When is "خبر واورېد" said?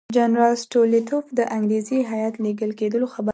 3.13-3.29